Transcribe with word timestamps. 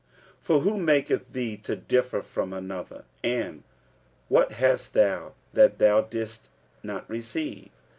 46:004:007 0.39 0.41
For 0.41 0.59
who 0.61 0.77
maketh 0.79 1.31
thee 1.31 1.57
to 1.57 1.75
differ 1.75 2.21
from 2.23 2.53
another? 2.53 3.03
and 3.23 3.61
what 4.29 4.53
hast 4.53 4.95
thou 4.95 5.33
that 5.53 5.77
thou 5.77 6.01
didst 6.01 6.49
not 6.81 7.07
receive? 7.07 7.69